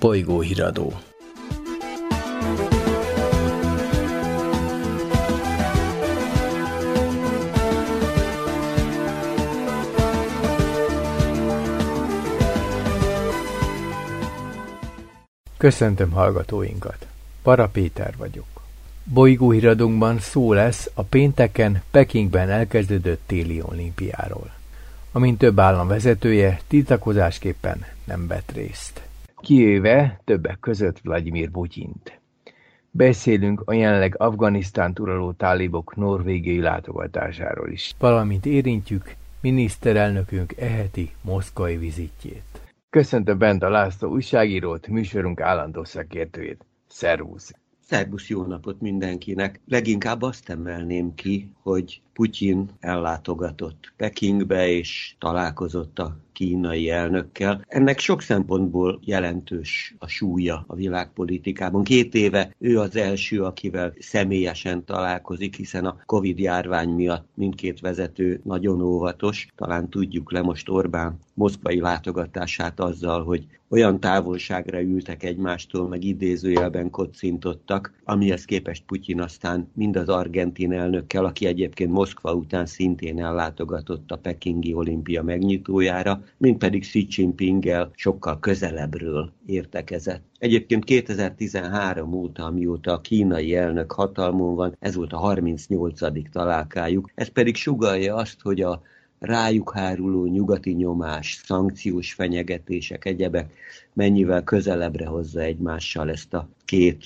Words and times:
Bolygóhíradó 0.00 0.92
Köszöntöm 15.56 16.10
hallgatóinkat! 16.10 17.06
Para 17.42 17.68
Péter 17.68 18.14
vagyok. 18.16 18.46
Bolygóhíradónkban 19.04 20.18
szó 20.18 20.52
lesz 20.52 20.90
a 20.94 21.02
pénteken 21.02 21.82
Pekingben 21.90 22.50
elkezdődött 22.50 23.20
téli 23.26 23.62
olimpiáról, 23.62 24.50
amint 25.12 25.38
több 25.38 25.58
állam 25.58 25.88
vezetője 25.88 26.60
tiltakozásképpen 26.68 27.86
nem 28.04 28.26
vett 28.26 28.50
részt. 28.54 29.07
Kivéve 29.40 30.20
többek 30.24 30.58
között 30.60 30.98
Vladimir 31.00 31.50
Putyint. 31.50 32.20
Beszélünk 32.90 33.62
a 33.64 33.72
jelenleg 33.72 34.14
Afganisztán 34.18 34.92
uraló 35.00 35.32
tálibok 35.32 35.96
norvégiai 35.96 36.60
látogatásáról 36.60 37.70
is, 37.70 37.94
valamint 37.98 38.46
érintjük 38.46 39.14
miniszterelnökünk 39.40 40.56
eheti 40.56 41.10
moszkvai 41.22 41.76
vizitjét. 41.76 42.42
Köszöntöm 42.90 43.38
Benda 43.38 43.68
László 43.68 44.10
újságírót, 44.10 44.86
műsorunk 44.86 45.40
állandó 45.40 45.84
szakértőjét. 45.84 46.64
Szervusz! 46.88 47.52
Szervusz, 47.80 48.28
jó 48.28 48.42
napot 48.44 48.80
mindenkinek! 48.80 49.60
Leginkább 49.66 50.22
azt 50.22 50.48
emelném 50.48 51.14
ki, 51.14 51.50
hogy 51.62 52.00
Putyin 52.18 52.68
ellátogatott 52.80 53.92
Pekingbe, 53.96 54.68
és 54.68 55.14
találkozott 55.18 55.98
a 55.98 56.16
kínai 56.32 56.90
elnökkel. 56.90 57.64
Ennek 57.68 57.98
sok 57.98 58.22
szempontból 58.22 59.00
jelentős 59.04 59.94
a 59.98 60.06
súlya 60.06 60.64
a 60.66 60.74
világpolitikában. 60.74 61.84
Két 61.84 62.14
éve 62.14 62.54
ő 62.58 62.78
az 62.78 62.96
első, 62.96 63.42
akivel 63.42 63.94
személyesen 63.98 64.84
találkozik, 64.84 65.56
hiszen 65.56 65.84
a 65.84 65.96
Covid 66.06 66.38
járvány 66.38 66.88
miatt 66.88 67.28
mindkét 67.34 67.80
vezető 67.80 68.40
nagyon 68.44 68.80
óvatos. 68.80 69.48
Talán 69.56 69.88
tudjuk 69.88 70.32
le 70.32 70.42
most 70.42 70.68
Orbán 70.68 71.18
moszkvai 71.34 71.80
látogatását 71.80 72.80
azzal, 72.80 73.24
hogy 73.24 73.46
olyan 73.70 74.00
távolságra 74.00 74.80
ültek 74.80 75.22
egymástól, 75.22 75.88
meg 75.88 76.04
idézőjelben 76.04 76.90
kocintottak, 76.90 77.92
amihez 78.04 78.44
képest 78.44 78.84
Putyin 78.86 79.20
aztán 79.20 79.70
mind 79.74 79.96
az 79.96 80.08
argentin 80.08 80.72
elnökkel, 80.72 81.24
aki 81.24 81.46
egyébként 81.46 81.90
Moszkva 82.08 82.34
után 82.34 82.66
szintén 82.66 83.24
ellátogatott 83.24 84.10
a 84.10 84.16
Pekingi 84.16 84.74
olimpia 84.74 85.22
megnyitójára, 85.22 86.22
mint 86.36 86.58
pedig 86.58 86.80
Xi 86.80 87.06
Jinpinggel 87.10 87.90
sokkal 87.94 88.38
közelebbről 88.38 89.32
értekezett. 89.46 90.22
Egyébként 90.38 90.84
2013 90.84 92.12
óta, 92.12 92.44
amióta 92.44 92.92
a 92.92 93.00
kínai 93.00 93.54
elnök 93.54 93.92
hatalmon 93.92 94.54
van, 94.54 94.76
ez 94.78 94.94
volt 94.94 95.12
a 95.12 95.16
38. 95.16 96.30
találkájuk. 96.30 97.10
Ez 97.14 97.28
pedig 97.28 97.56
sugalja 97.56 98.14
azt, 98.14 98.40
hogy 98.40 98.60
a 98.60 98.82
rájuk 99.18 99.72
háruló 99.72 100.26
nyugati 100.26 100.72
nyomás, 100.72 101.40
szankciós 101.44 102.12
fenyegetések, 102.12 103.04
egyebek 103.04 103.52
mennyivel 103.92 104.44
közelebbre 104.44 105.06
hozza 105.06 105.40
egymással 105.40 106.10
ezt 106.10 106.34
a 106.34 106.48
két 106.64 107.04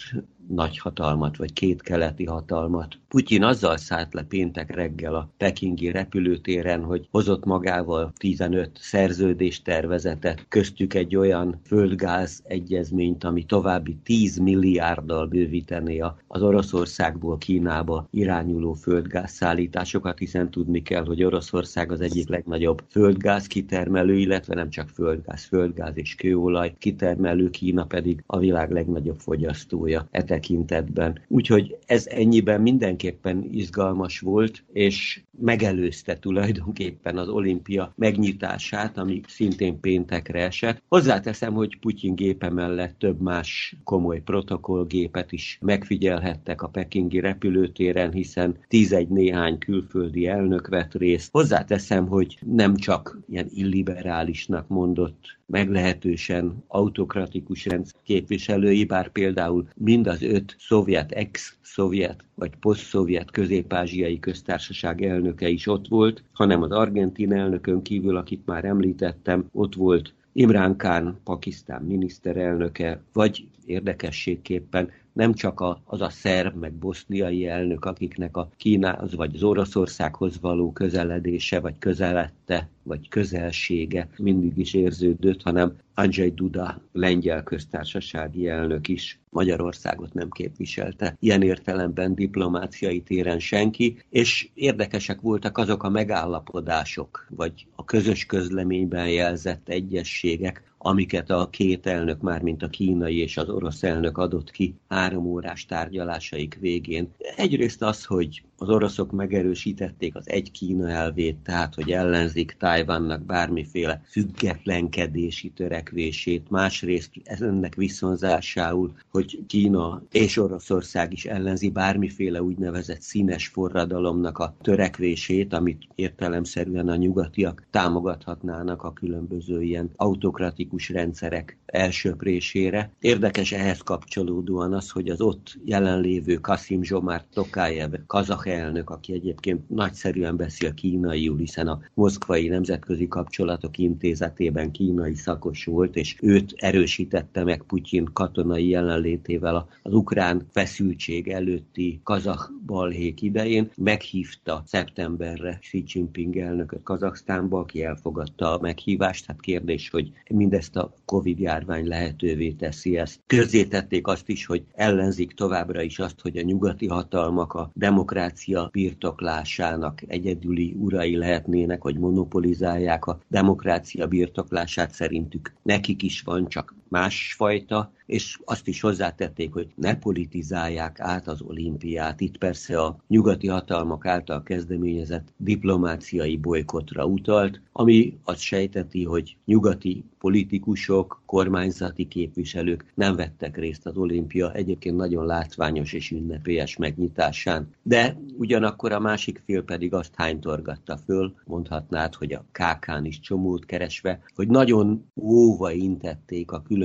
nagy 0.49 0.79
hatalmat, 0.79 1.37
vagy 1.37 1.53
két 1.53 1.83
keleti 1.83 2.25
hatalmat. 2.25 2.99
Putyin 3.09 3.43
azzal 3.43 3.77
szállt 3.77 4.15
le 4.15 4.23
péntek 4.23 4.75
reggel 4.75 5.15
a 5.15 5.29
pekingi 5.37 5.91
repülőtéren, 5.91 6.85
hogy 6.85 7.09
hozott 7.11 7.45
magával 7.45 8.13
15 8.17 8.71
szerződés 8.81 9.63
tervezetet, 9.63 10.47
köztük 10.49 10.95
egy 10.95 11.17
olyan 11.17 11.61
földgáz 11.67 12.43
egyezményt, 12.45 13.25
ami 13.25 13.45
további 13.45 13.97
10 14.03 14.39
milliárddal 14.39 15.27
bővítené 15.27 16.03
az 16.27 16.43
Oroszországból 16.43 17.39
Kínába 17.39 18.09
irányuló 18.11 18.73
földgáz 18.73 19.31
szállításokat, 19.31 20.19
hiszen 20.19 20.51
tudni 20.51 20.83
kell, 20.83 21.05
hogy 21.05 21.25
Oroszország 21.25 21.93
az 21.93 22.01
egyik 22.01 22.29
legnagyobb 22.29 22.83
földgáz 22.89 23.47
kitermelő, 23.47 24.19
illetve 24.19 24.55
nem 24.55 24.71
csak 24.71 24.89
földgáz, 24.89 25.45
földgáz 25.45 25.97
és 25.97 26.15
kőolaj 26.15 26.75
kitermelő, 26.79 27.51
Kína 27.51 27.85
pedig 27.85 28.23
a 28.27 28.39
világ 28.39 28.71
legnagyobb 28.71 29.19
fogyasztója 29.19 30.07
e 30.11 30.25
tekintetben. 30.33 31.19
Úgyhogy 31.29 31.77
ez 31.87 32.07
ennyiben 32.07 32.61
mindenképpen 32.61 33.45
izgalmas 33.51 34.21
volt, 34.21 34.65
és 34.73 35.23
megelőzte 35.43 36.19
tulajdonképpen 36.19 37.19
az 37.19 37.29
olimpia 37.29 37.93
megnyitását, 37.97 38.99
ami 38.99 39.21
szintén 39.27 39.81
péntekre 39.81 40.45
esett. 40.45 40.83
Hozzáteszem, 40.89 41.53
hogy 41.53 41.79
Putyin 41.79 42.15
gépe 42.15 42.51
mellett 42.51 42.99
több 42.99 43.21
más 43.21 43.77
komoly 43.85 44.21
protokollgépet 44.21 45.33
is 45.33 45.59
megfigyelhettek 45.61 46.63
a 46.63 46.69
pekingi 46.69 47.21
repülőtéren, 47.21 48.13
hiszen 48.13 48.57
tízegy 48.69 49.09
néhány 49.09 49.59
külföldi 49.59 50.27
elnök 50.27 50.69
vett 50.69 50.95
részt. 50.95 51.31
Hozzáteszem, 51.33 52.07
hogy 52.07 52.39
nem 52.47 52.77
csak 52.77 53.19
ilyen 53.29 53.49
illiberálisnak 53.51 54.69
mondott 54.69 55.41
meglehetősen 55.47 56.65
autokratikus 56.67 57.67
rendszer 57.67 58.01
képviselői, 58.05 58.85
bár 58.85 59.09
például 59.09 59.69
mind 59.75 60.07
az 60.07 60.23
öt 60.23 60.57
szovjet, 60.59 61.13
ex-szovjet 61.13 62.25
vagy 62.35 62.57
poszt-szovjet 62.61 63.31
közép-ázsiai 63.31 64.19
köztársaság 64.19 65.01
elnöke 65.33 65.49
is 65.49 65.67
ott 65.67 65.89
volt, 65.89 66.23
hanem 66.33 66.63
az 66.63 66.71
argentin 66.71 67.33
elnökön 67.33 67.83
kívül, 67.83 68.17
akit 68.17 68.47
már 68.47 68.65
említettem, 68.65 69.49
ott 69.53 69.75
volt 69.75 70.15
Imrán 70.33 70.77
Khan, 70.77 71.21
Pakisztán 71.25 71.83
miniszterelnöke, 71.83 73.01
vagy 73.13 73.47
érdekességképpen 73.67 74.91
nem 75.13 75.35
csak 75.35 75.61
a, 75.61 75.81
az 75.85 76.01
a 76.01 76.11
szerb, 76.11 76.57
meg 76.57 76.73
boszniai 76.73 77.47
elnök, 77.47 77.85
akiknek 77.85 78.37
a 78.37 78.49
Kínához 78.57 79.15
vagy 79.15 79.35
az 79.35 79.43
Oroszországhoz 79.43 80.41
való 80.41 80.73
közeledése, 80.73 81.61
vagy 81.61 81.75
közelette, 81.79 82.69
vagy 82.83 83.09
közelsége 83.09 84.09
mindig 84.19 84.59
is 84.59 84.75
érződött, 84.75 85.43
hanem 85.43 85.77
Andrzej 85.95 86.31
Duda, 86.31 86.81
lengyel 86.93 87.43
köztársasági 87.43 88.49
elnök 88.49 88.89
is 88.89 89.21
Magyarországot 89.31 90.15
nem 90.15 90.31
képviselte. 90.31 91.17
Ilyen 91.21 91.43
értelemben 91.43 92.15
diplomáciai 92.15 93.01
téren 93.01 93.39
senki, 93.39 94.03
és 94.11 94.49
érdekesek 94.55 95.21
voltak 95.21 95.59
azok 95.59 95.83
a 95.83 95.89
megállapodások, 95.89 97.27
vagy 97.31 97.67
a 97.75 97.85
közös 97.85 98.27
közleményben 98.27 99.09
jelzett 99.09 99.69
egyességek, 99.69 100.72
amiket 100.85 101.31
a 101.31 101.49
két 101.51 101.87
elnök, 101.87 102.21
már 102.21 102.43
mint 102.43 102.63
a 102.63 102.69
kínai 102.69 103.19
és 103.19 103.37
az 103.37 103.49
orosz 103.49 103.83
elnök 103.83 104.19
adott 104.19 104.51
ki 104.51 104.75
három 104.89 105.27
órás 105.27 105.67
tárgyalásaik 105.67 106.59
végén. 106.61 107.13
Egyrészt 107.37 107.83
az, 107.83 108.05
hogy 108.05 108.43
az 108.63 108.69
oroszok 108.69 109.13
megerősítették 109.13 110.15
az 110.15 110.29
egy 110.29 110.51
Kína 110.51 110.89
elvét, 110.89 111.37
tehát 111.37 111.75
hogy 111.75 111.91
ellenzik 111.91 112.57
Tajvannak 112.59 113.25
bármiféle 113.25 114.03
függetlenkedési 114.11 115.51
törekvését, 115.51 116.51
másrészt 116.51 117.11
ennek 117.25 117.75
viszonzásául, 117.75 118.93
hogy 119.11 119.39
Kína 119.47 120.03
és 120.11 120.37
Oroszország 120.37 121.13
is 121.13 121.25
ellenzi 121.25 121.71
bármiféle 121.71 122.43
úgynevezett 122.43 123.01
színes 123.01 123.47
forradalomnak 123.47 124.39
a 124.39 124.55
törekvését, 124.61 125.53
amit 125.53 125.83
értelemszerűen 125.95 126.89
a 126.89 126.97
nyugatiak 126.97 127.67
támogathatnának 127.71 128.83
a 128.83 128.93
különböző 128.93 129.63
ilyen 129.63 129.91
autokratikus 129.97 130.89
rendszerek 130.89 131.57
elsöprésére. 131.67 132.91
Érdekes 133.01 133.53
ehhez 133.53 133.79
kapcsolódóan 133.79 134.73
az, 134.73 134.91
hogy 134.91 135.09
az 135.09 135.21
ott 135.21 135.59
jelenlévő 135.65 136.35
Kasim 136.35 136.83
Zsomár 136.83 137.25
Tokájev, 137.33 137.93
kazah 138.07 138.43
elnök, 138.53 138.91
aki 138.91 139.13
egyébként 139.13 139.69
nagyszerűen 139.69 140.37
beszél 140.37 140.75
kínaiul, 140.75 141.39
hiszen 141.39 141.69
a 141.69 141.81
Moszkvai 141.95 142.49
Nemzetközi 142.49 143.09
Kapcsolatok 143.09 143.79
Intézetében 143.79 144.71
kínai 144.71 145.15
szakos 145.15 145.65
volt, 145.65 145.97
és 145.97 146.17
őt 146.21 146.55
erősítette 146.57 147.45
meg 147.45 147.63
Putyin 147.63 148.09
katonai 148.13 148.69
jelenlétével 148.69 149.69
az 149.83 149.93
ukrán 149.93 150.47
feszültség 150.51 151.29
előtti 151.29 152.01
kazah 152.05 152.41
balhék 152.67 153.23
idején, 153.23 153.71
meghívta 153.77 154.63
szeptemberre 154.67 155.59
Xi 155.61 155.83
Jinping 155.87 156.37
elnököt 156.37 156.83
Kazaksztánba, 156.83 157.59
aki 157.59 157.85
elfogadta 157.85 158.53
a 158.53 158.61
meghívást. 158.61 159.27
Hát 159.27 159.41
kérdés, 159.41 159.91
hogy 159.91 160.13
mindezt 160.31 160.77
a 160.77 160.95
Covid 161.05 161.39
járvány 161.39 161.87
lehetővé 161.87 162.51
teszi 162.51 162.97
ezt. 162.97 163.21
Közzétették 163.27 164.07
azt 164.07 164.29
is, 164.29 164.47
hogy 164.47 164.65
ellenzik 164.75 165.33
továbbra 165.33 165.83
is 165.83 165.99
azt, 165.99 166.21
hogy 166.21 166.37
a 166.37 166.43
nyugati 166.43 166.87
hatalmak 166.87 167.55
a 167.55 167.71
demokrácia 167.75 168.42
demokrácia 168.47 168.69
birtoklásának 168.73 170.03
egyedüli 170.07 170.75
urai 170.79 171.17
lehetnének, 171.17 171.83
hogy 171.83 171.99
monopolizálják 171.99 173.07
a 173.07 173.19
demokrácia 173.29 174.07
birtoklását 174.07 174.93
szerintük. 174.93 175.53
Nekik 175.63 176.03
is 176.03 176.23
van, 176.23 176.49
csak 176.49 176.75
másfajta, 176.93 177.93
és 178.07 178.39
azt 178.45 178.69
is 178.69 178.81
hozzátették, 178.81 179.53
hogy 179.53 179.69
ne 179.75 179.97
politizálják 179.99 181.01
át 181.01 181.29
az 181.29 181.41
olimpiát. 181.43 182.21
Itt 182.21 182.39
persze 182.39 182.81
a 182.81 182.97
nyugati 183.09 183.47
hatalmak 183.47 184.07
által 184.07 184.43
kezdeményezett 184.43 185.33
diplomáciai 185.37 186.37
bolykotra 186.37 187.05
utalt, 187.05 187.61
ami 187.73 188.19
azt 188.25 188.41
sejteti, 188.41 189.05
hogy 189.05 189.37
nyugati 189.45 190.05
politikusok, 190.19 191.23
kormányzati 191.27 192.09
képviselők 192.09 192.85
nem 192.95 193.17
vettek 193.17 193.57
részt 193.57 193.87
az 193.87 193.97
olimpia 193.97 194.53
egyébként 194.53 194.97
nagyon 194.97 195.27
látványos 195.27 195.93
és 195.93 196.11
ünnepélyes 196.11 196.77
megnyitásán. 196.77 197.69
De 197.83 198.17
ugyanakkor 198.39 198.93
a 198.93 199.01
másik 199.01 199.43
fél 199.45 199.63
pedig 199.63 199.95
azt 199.95 200.13
hánytorgatta 200.15 200.97
föl, 200.97 201.35
mondhatnád, 201.45 202.15
hogy 202.15 202.33
a 202.33 202.45
kákán 202.53 203.05
is 203.05 203.21
csomót 203.21 203.65
keresve, 203.65 204.21
hogy 204.35 204.49
nagyon 204.49 205.05
óva 205.15 205.71
intették 205.71 206.51
a 206.51 206.63
különböző 206.63 206.82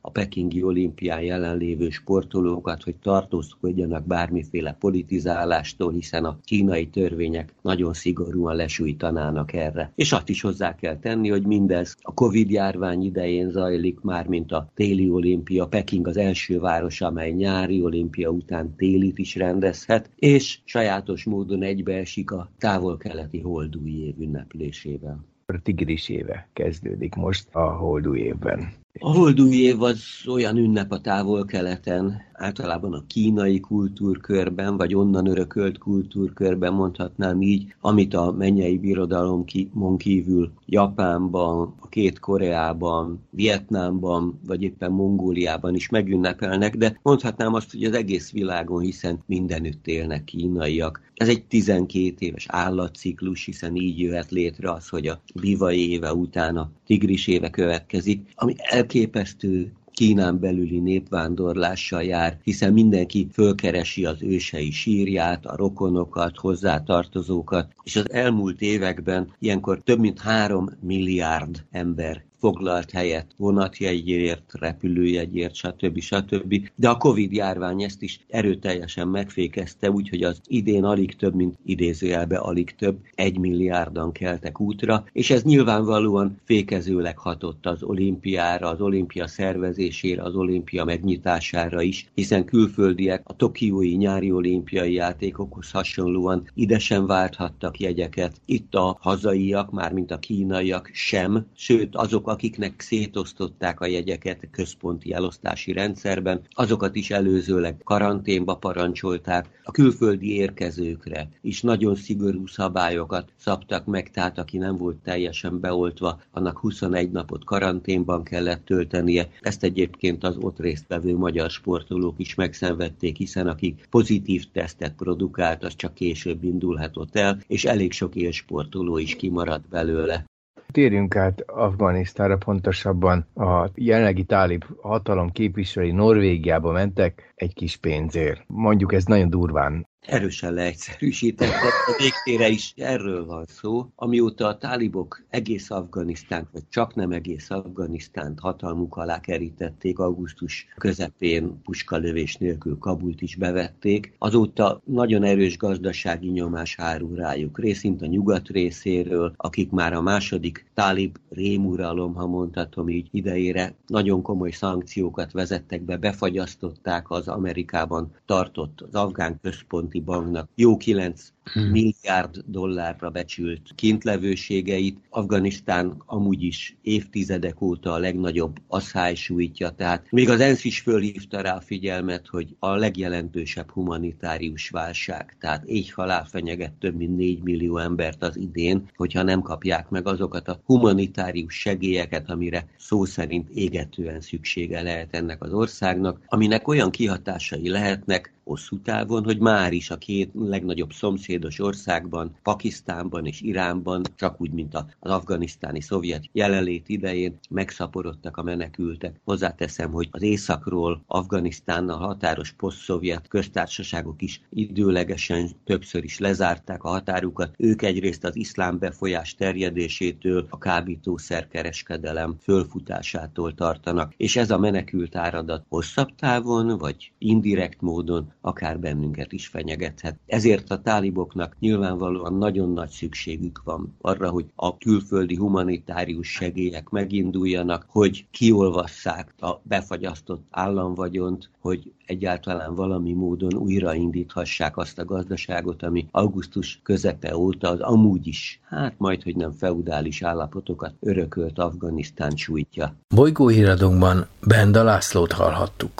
a 0.00 0.10
pekingi 0.10 0.62
olimpián 0.62 1.22
jelenlévő 1.22 1.90
sportolókat, 1.90 2.82
hogy 2.82 2.96
tartózkodjanak 2.96 4.06
bármiféle 4.06 4.76
politizálástól, 4.80 5.92
hiszen 5.92 6.24
a 6.24 6.38
kínai 6.44 6.88
törvények 6.88 7.54
nagyon 7.62 7.92
szigorúan 7.92 8.56
lesújtanának 8.56 9.52
erre. 9.52 9.92
És 9.94 10.12
azt 10.12 10.28
is 10.28 10.40
hozzá 10.40 10.74
kell 10.74 10.98
tenni, 10.98 11.28
hogy 11.28 11.46
mindez 11.46 11.96
a 12.00 12.14
Covid 12.14 12.50
járvány 12.50 13.04
idején 13.04 13.50
zajlik, 13.50 14.00
már 14.00 14.26
mint 14.26 14.52
a 14.52 14.70
téli 14.74 15.10
olimpia. 15.10 15.66
Peking 15.66 16.06
az 16.06 16.16
első 16.16 16.58
város, 16.60 17.00
amely 17.00 17.30
nyári 17.30 17.82
olimpia 17.82 18.30
után 18.30 18.74
télit 18.76 19.18
is 19.18 19.34
rendezhet, 19.34 20.10
és 20.16 20.58
sajátos 20.64 21.24
módon 21.24 21.62
egybeesik 21.62 22.30
a 22.30 22.50
távol-keleti 22.58 23.40
holdúj 23.40 23.90
év 23.90 24.14
ünneplésével. 24.20 25.28
Tigris 25.62 26.08
éve 26.08 26.48
kezdődik 26.52 27.14
most 27.14 27.48
a 27.52 27.70
holdúj 27.70 28.18
évben. 28.18 28.79
A 28.98 29.12
holdúj 29.12 29.54
év 29.54 29.82
az 29.82 30.02
olyan 30.26 30.56
ünnep 30.56 30.92
a 30.92 31.00
távol-keleten, 31.00 32.22
általában 32.32 32.92
a 32.92 33.04
kínai 33.06 33.60
kultúrkörben, 33.60 34.76
vagy 34.76 34.94
onnan 34.94 35.26
örökölt 35.26 35.78
kultúrkörben 35.78 36.72
mondhatnám 36.72 37.42
így, 37.42 37.74
amit 37.80 38.14
a 38.14 38.32
mennyei 38.32 38.78
birodalomon 38.78 39.96
kívül 39.96 40.52
Japánban, 40.66 41.74
a 41.80 41.88
két 41.88 42.18
Koreában, 42.18 43.26
Vietnámban, 43.30 44.40
vagy 44.46 44.62
éppen 44.62 44.90
Mongóliában 44.90 45.74
is 45.74 45.88
megünnepelnek, 45.88 46.76
de 46.76 46.98
mondhatnám 47.02 47.54
azt, 47.54 47.70
hogy 47.70 47.84
az 47.84 47.94
egész 47.94 48.32
világon, 48.32 48.80
hiszen 48.80 49.18
mindenütt 49.26 49.86
élnek 49.86 50.24
kínaiak. 50.24 51.09
Ez 51.20 51.28
egy 51.28 51.44
12 51.44 52.14
éves 52.18 52.46
állatciklus, 52.48 53.44
hiszen 53.44 53.76
így 53.76 53.98
jöhet 53.98 54.30
létre 54.30 54.72
az, 54.72 54.88
hogy 54.88 55.06
a 55.06 55.20
bivai 55.34 55.90
éve 55.90 56.12
után 56.14 56.56
a 56.56 56.70
tigris 56.86 57.26
éve 57.26 57.50
következik, 57.50 58.28
ami 58.34 58.54
elképesztő 58.56 59.72
Kínán 59.92 60.38
belüli 60.38 60.78
népvándorlással 60.78 62.02
jár, 62.02 62.38
hiszen 62.42 62.72
mindenki 62.72 63.28
fölkeresi 63.32 64.04
az 64.04 64.22
ősei 64.22 64.70
sírját, 64.70 65.46
a 65.46 65.56
rokonokat, 65.56 66.36
hozzátartozókat, 66.36 67.74
és 67.82 67.96
az 67.96 68.10
elmúlt 68.12 68.60
években 68.60 69.34
ilyenkor 69.38 69.82
több 69.82 69.98
mint 69.98 70.20
három 70.20 70.68
milliárd 70.80 71.64
ember 71.70 72.24
foglalt 72.40 72.90
helyet 72.90 73.26
vonatjegyért, 73.36 74.52
repülőjegyért, 74.52 75.54
stb. 75.54 76.00
stb. 76.00 76.68
De 76.74 76.88
a 76.88 76.96
Covid 76.96 77.32
járvány 77.32 77.82
ezt 77.82 78.02
is 78.02 78.20
erőteljesen 78.28 79.08
megfékezte, 79.08 79.90
úgyhogy 79.90 80.22
az 80.22 80.40
idén 80.46 80.84
alig 80.84 81.16
több, 81.16 81.34
mint 81.34 81.58
idézőjelbe 81.64 82.36
alig 82.36 82.74
több, 82.74 82.98
egy 83.14 83.38
milliárdan 83.38 84.12
keltek 84.12 84.60
útra, 84.60 85.04
és 85.12 85.30
ez 85.30 85.42
nyilvánvalóan 85.42 86.40
fékezőleg 86.44 87.18
hatott 87.18 87.66
az 87.66 87.82
olimpiára, 87.82 88.68
az 88.68 88.80
olimpia 88.80 89.26
szervezésére, 89.26 90.22
az 90.22 90.34
olimpia 90.34 90.84
megnyitására 90.84 91.82
is, 91.82 92.10
hiszen 92.14 92.44
külföldiek 92.44 93.22
a 93.24 93.36
tokiói 93.36 93.94
nyári 93.94 94.32
olimpiai 94.32 94.92
játékokhoz 94.92 95.70
hasonlóan 95.70 96.50
ide 96.54 96.78
sem 96.78 97.06
válthattak 97.06 97.80
jegyeket. 97.80 98.40
Itt 98.44 98.74
a 98.74 98.96
hazaiak, 99.00 99.70
mármint 99.70 100.10
a 100.10 100.18
kínaiak 100.18 100.90
sem, 100.92 101.46
sőt 101.56 101.96
azok 101.96 102.28
akiknek 102.30 102.80
szétosztották 102.80 103.80
a 103.80 103.86
jegyeket 103.86 104.48
központi 104.50 105.12
elosztási 105.12 105.72
rendszerben, 105.72 106.40
azokat 106.50 106.96
is 106.96 107.10
előzőleg 107.10 107.76
karanténba 107.84 108.56
parancsolták, 108.56 109.60
a 109.62 109.70
külföldi 109.70 110.34
érkezőkre 110.34 111.28
is 111.40 111.62
nagyon 111.62 111.94
szigorú 111.94 112.46
szabályokat 112.46 113.32
szabtak 113.36 113.84
meg, 113.84 114.10
tehát 114.10 114.38
aki 114.38 114.58
nem 114.58 114.76
volt 114.76 114.96
teljesen 114.96 115.60
beoltva, 115.60 116.20
annak 116.30 116.58
21 116.58 117.10
napot 117.10 117.44
karanténban 117.44 118.24
kellett 118.24 118.64
töltenie. 118.64 119.28
Ezt 119.40 119.62
egyébként 119.62 120.24
az 120.24 120.36
ott 120.36 120.58
résztvevő 120.58 121.16
magyar 121.16 121.50
sportolók 121.50 122.18
is 122.18 122.34
megszenvedték, 122.34 123.16
hiszen 123.16 123.46
akik 123.46 123.86
pozitív 123.90 124.44
tesztet 124.52 124.94
produkált, 124.96 125.64
az 125.64 125.76
csak 125.76 125.94
később 125.94 126.44
indulhatott 126.44 127.16
el, 127.16 127.38
és 127.46 127.64
elég 127.64 127.92
sok 127.92 128.14
élsportoló 128.14 128.98
is 128.98 129.16
kimaradt 129.16 129.68
belőle. 129.68 130.24
Térjünk 130.70 131.16
át 131.16 131.42
Afganisztára, 131.46 132.36
pontosabban 132.36 133.26
a 133.34 133.68
jelenlegi 133.74 134.24
tálib 134.24 134.64
hatalom 134.82 135.30
képviselői 135.30 135.90
Norvégiába 135.92 136.72
mentek 136.72 137.29
egy 137.40 137.54
kis 137.54 137.76
pénzért. 137.76 138.44
Mondjuk 138.46 138.92
ez 138.92 139.04
nagyon 139.04 139.30
durván 139.30 139.88
erősen 140.00 140.52
leegyszerűsített, 140.52 141.48
a 141.86 141.94
végtére 141.98 142.48
is 142.48 142.74
erről 142.76 143.26
van 143.26 143.44
szó. 143.46 143.86
Amióta 143.94 144.46
a 144.46 144.58
tálibok 144.58 145.24
egész 145.28 145.70
Afganisztánt, 145.70 146.48
vagy 146.52 146.62
csak 146.68 146.94
nem 146.94 147.10
egész 147.10 147.50
Afganisztánt 147.50 148.40
hatalmuk 148.40 148.96
alá 148.96 149.20
kerítették, 149.20 149.98
augusztus 149.98 150.66
közepén 150.76 151.62
puskalövés 151.62 152.36
nélkül 152.36 152.78
Kabult 152.78 153.22
is 153.22 153.36
bevették, 153.36 154.14
azóta 154.18 154.80
nagyon 154.84 155.22
erős 155.22 155.56
gazdasági 155.56 156.28
nyomás 156.28 156.76
hárul 156.76 157.14
rájuk, 157.14 157.58
részint 157.58 158.02
a 158.02 158.06
nyugat 158.06 158.48
részéről, 158.48 159.32
akik 159.36 159.70
már 159.70 159.92
a 159.92 160.00
második 160.00 160.70
tálib 160.74 161.16
rémuralom, 161.30 162.14
ha 162.14 162.26
mondhatom 162.26 162.88
így 162.88 163.08
idejére, 163.10 163.74
nagyon 163.86 164.22
komoly 164.22 164.50
szankciókat 164.50 165.32
vezettek 165.32 165.82
be, 165.82 165.96
befagyasztották 165.96 167.10
az 167.10 167.28
Amerikában 167.30 168.14
tartott 168.26 168.80
az 168.80 168.94
afgán 168.94 169.38
központ 169.42 169.68
központi 169.70 170.00
banknak 170.00 170.48
jó 170.54 170.76
9 170.76 171.32
hmm. 171.52 171.70
milliárd 171.70 172.42
dollárra 172.46 173.10
becsült 173.10 173.70
kintlevőségeit. 173.74 174.98
Afganisztán 175.10 176.02
amúgy 176.06 176.42
is 176.42 176.76
évtizedek 176.82 177.60
óta 177.60 177.92
a 177.92 177.98
legnagyobb 177.98 178.56
asszály 178.68 179.14
sújtja, 179.14 179.70
tehát 179.70 180.06
még 180.10 180.30
az 180.30 180.40
ENSZ 180.40 180.64
is 180.64 180.80
fölhívta 180.80 181.40
rá 181.40 181.56
a 181.56 181.60
figyelmet, 181.60 182.26
hogy 182.26 182.56
a 182.58 182.74
legjelentősebb 182.74 183.70
humanitárius 183.70 184.68
válság, 184.68 185.36
tehát 185.40 185.70
így 185.70 185.90
halál 185.90 186.24
fenyeget 186.24 186.72
több 186.72 186.96
mint 186.96 187.16
4 187.16 187.42
millió 187.42 187.78
embert 187.78 188.22
az 188.22 188.36
idén, 188.36 188.90
hogyha 188.96 189.22
nem 189.22 189.40
kapják 189.40 189.88
meg 189.88 190.06
azokat 190.06 190.48
a 190.48 190.60
humanitárius 190.64 191.54
segélyeket, 191.54 192.30
amire 192.30 192.66
szó 192.78 193.04
szerint 193.04 193.48
égetően 193.48 194.20
szüksége 194.20 194.82
lehet 194.82 195.14
ennek 195.14 195.42
az 195.42 195.52
országnak, 195.52 196.20
aminek 196.26 196.68
olyan 196.68 196.90
kihatásai 197.22 197.68
lehetnek, 197.70 198.32
hosszú 198.50 198.80
távon, 198.80 199.24
hogy 199.24 199.38
már 199.38 199.72
is 199.72 199.90
a 199.90 199.96
két 199.96 200.30
legnagyobb 200.34 200.92
szomszédos 200.92 201.60
országban, 201.60 202.36
Pakisztánban 202.42 203.26
és 203.26 203.40
Iránban, 203.40 204.02
csak 204.16 204.40
úgy, 204.40 204.50
mint 204.50 204.74
az 204.74 205.10
afganisztáni 205.10 205.80
szovjet 205.80 206.24
jelenlét 206.32 206.88
idején 206.88 207.38
megszaporodtak 207.50 208.36
a 208.36 208.42
menekültek. 208.42 209.20
Hozzáteszem, 209.24 209.90
hogy 209.90 210.08
az 210.10 210.22
északról 210.22 211.02
Afganisztánnal 211.06 211.96
határos 211.98 212.52
poszt-szovjet 212.52 213.28
köztársaságok 213.28 214.22
is 214.22 214.40
időlegesen 214.50 215.50
többször 215.64 216.04
is 216.04 216.18
lezárták 216.18 216.82
a 216.82 216.88
határukat. 216.88 217.54
Ők 217.58 217.82
egyrészt 217.82 218.24
az 218.24 218.36
iszlám 218.36 218.78
befolyás 218.78 219.34
terjedésétől, 219.34 220.46
a 220.48 220.58
kábítószerkereskedelem 220.58 222.36
fölfutásától 222.40 223.54
tartanak, 223.54 224.14
és 224.16 224.36
ez 224.36 224.50
a 224.50 224.58
menekült 224.58 225.16
áradat 225.16 225.64
hosszabb 225.68 226.14
távon, 226.14 226.78
vagy 226.78 227.12
indirekt 227.18 227.80
módon 227.80 228.32
akár 228.40 228.78
bennünket 228.78 229.32
is 229.32 229.46
fenyegethet. 229.46 230.18
Ezért 230.26 230.70
a 230.70 230.80
táliboknak 230.80 231.56
nyilvánvalóan 231.58 232.34
nagyon 232.34 232.72
nagy 232.72 232.90
szükségük 232.90 233.60
van 233.64 233.96
arra, 234.00 234.30
hogy 234.30 234.46
a 234.54 234.76
külföldi 234.76 235.36
humanitárius 235.36 236.28
segélyek 236.32 236.88
meginduljanak, 236.88 237.84
hogy 237.88 238.26
kiolvasszák 238.30 239.34
a 239.38 239.60
befagyasztott 239.62 240.44
államvagyont, 240.50 241.50
hogy 241.60 241.92
egyáltalán 242.06 242.74
valami 242.74 243.12
módon 243.12 243.54
újraindíthassák 243.54 244.76
azt 244.76 244.98
a 244.98 245.04
gazdaságot, 245.04 245.82
ami 245.82 246.06
augusztus 246.10 246.80
közepe 246.82 247.36
óta 247.36 247.68
az 247.68 247.80
amúgy 247.80 248.26
is, 248.26 248.60
hát 248.68 248.94
majd, 248.98 249.22
hogy 249.22 249.36
nem 249.36 249.52
feudális 249.52 250.22
állapotokat 250.22 250.94
örökölt 251.00 251.58
Afganisztán 251.58 252.36
sújtja. 252.36 252.94
Bolygóhíradónkban 253.14 254.26
Benda 254.46 254.82
Lászlót 254.82 255.32
hallhattuk. 255.32 255.90